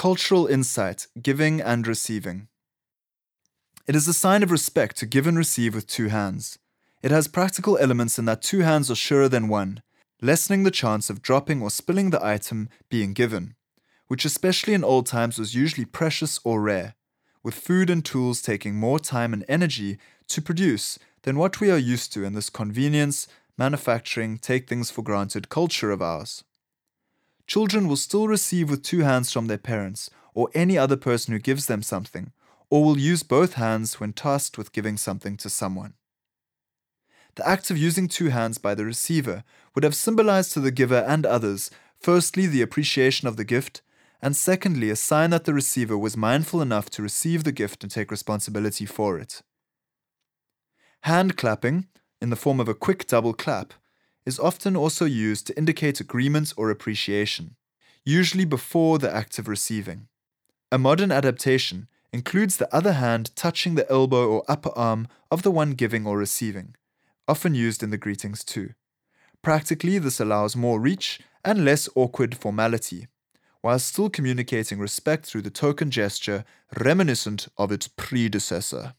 Cultural 0.00 0.46
insight, 0.46 1.08
giving 1.20 1.60
and 1.60 1.86
receiving. 1.86 2.48
It 3.86 3.94
is 3.94 4.08
a 4.08 4.14
sign 4.14 4.42
of 4.42 4.50
respect 4.50 4.96
to 4.96 5.04
give 5.04 5.26
and 5.26 5.36
receive 5.36 5.74
with 5.74 5.86
two 5.86 6.08
hands. 6.08 6.58
It 7.02 7.10
has 7.10 7.28
practical 7.28 7.76
elements 7.76 8.18
in 8.18 8.24
that 8.24 8.40
two 8.40 8.60
hands 8.60 8.90
are 8.90 8.94
surer 8.94 9.28
than 9.28 9.46
one, 9.46 9.82
lessening 10.22 10.62
the 10.62 10.70
chance 10.70 11.10
of 11.10 11.20
dropping 11.20 11.60
or 11.60 11.70
spilling 11.70 12.08
the 12.08 12.24
item 12.24 12.70
being 12.88 13.12
given, 13.12 13.56
which 14.06 14.24
especially 14.24 14.72
in 14.72 14.84
old 14.84 15.04
times 15.04 15.38
was 15.38 15.54
usually 15.54 15.84
precious 15.84 16.40
or 16.44 16.62
rare, 16.62 16.94
with 17.42 17.54
food 17.54 17.90
and 17.90 18.02
tools 18.02 18.40
taking 18.40 18.76
more 18.76 18.98
time 18.98 19.34
and 19.34 19.44
energy 19.48 19.98
to 20.28 20.40
produce 20.40 20.98
than 21.24 21.36
what 21.36 21.60
we 21.60 21.70
are 21.70 21.76
used 21.76 22.10
to 22.14 22.24
in 22.24 22.32
this 22.32 22.48
convenience, 22.48 23.28
manufacturing, 23.58 24.38
take 24.38 24.66
things 24.66 24.90
for 24.90 25.02
granted 25.02 25.50
culture 25.50 25.90
of 25.90 26.00
ours. 26.00 26.42
Children 27.50 27.88
will 27.88 27.96
still 27.96 28.28
receive 28.28 28.70
with 28.70 28.84
two 28.84 29.00
hands 29.00 29.32
from 29.32 29.48
their 29.48 29.58
parents 29.58 30.08
or 30.34 30.50
any 30.54 30.78
other 30.78 30.96
person 30.96 31.32
who 31.32 31.40
gives 31.40 31.66
them 31.66 31.82
something, 31.82 32.30
or 32.68 32.84
will 32.84 32.96
use 32.96 33.24
both 33.24 33.54
hands 33.54 33.98
when 33.98 34.12
tasked 34.12 34.56
with 34.56 34.70
giving 34.70 34.96
something 34.96 35.36
to 35.38 35.50
someone. 35.50 35.94
The 37.34 37.48
act 37.48 37.68
of 37.68 37.76
using 37.76 38.06
two 38.06 38.28
hands 38.28 38.58
by 38.58 38.76
the 38.76 38.84
receiver 38.84 39.42
would 39.74 39.82
have 39.82 39.96
symbolized 39.96 40.52
to 40.52 40.60
the 40.60 40.70
giver 40.70 41.04
and 41.08 41.26
others, 41.26 41.72
firstly, 41.98 42.46
the 42.46 42.62
appreciation 42.62 43.26
of 43.26 43.36
the 43.36 43.44
gift, 43.44 43.82
and 44.22 44.36
secondly, 44.36 44.88
a 44.88 44.94
sign 44.94 45.30
that 45.30 45.44
the 45.44 45.52
receiver 45.52 45.98
was 45.98 46.16
mindful 46.16 46.62
enough 46.62 46.88
to 46.90 47.02
receive 47.02 47.42
the 47.42 47.50
gift 47.50 47.82
and 47.82 47.90
take 47.90 48.12
responsibility 48.12 48.86
for 48.86 49.18
it. 49.18 49.42
Hand 51.00 51.36
clapping, 51.36 51.88
in 52.20 52.30
the 52.30 52.36
form 52.36 52.60
of 52.60 52.68
a 52.68 52.74
quick 52.74 53.08
double 53.08 53.34
clap, 53.34 53.74
is 54.26 54.38
often 54.38 54.76
also 54.76 55.04
used 55.04 55.46
to 55.46 55.56
indicate 55.56 56.00
agreement 56.00 56.52
or 56.56 56.70
appreciation, 56.70 57.56
usually 58.04 58.44
before 58.44 58.98
the 58.98 59.12
act 59.12 59.38
of 59.38 59.48
receiving. 59.48 60.08
A 60.72 60.78
modern 60.78 61.10
adaptation 61.10 61.88
includes 62.12 62.56
the 62.56 62.74
other 62.74 62.92
hand 62.92 63.34
touching 63.36 63.74
the 63.74 63.90
elbow 63.90 64.28
or 64.28 64.44
upper 64.48 64.70
arm 64.76 65.08
of 65.30 65.42
the 65.42 65.50
one 65.50 65.72
giving 65.72 66.06
or 66.06 66.18
receiving, 66.18 66.74
often 67.26 67.54
used 67.54 67.82
in 67.82 67.90
the 67.90 67.98
greetings 67.98 68.44
too. 68.44 68.70
Practically, 69.42 69.98
this 69.98 70.20
allows 70.20 70.56
more 70.56 70.80
reach 70.80 71.20
and 71.44 71.64
less 71.64 71.88
awkward 71.94 72.36
formality, 72.36 73.08
while 73.62 73.78
still 73.78 74.10
communicating 74.10 74.78
respect 74.78 75.26
through 75.26 75.42
the 75.42 75.50
token 75.50 75.90
gesture 75.90 76.44
reminiscent 76.78 77.48
of 77.56 77.72
its 77.72 77.88
predecessor. 77.88 78.94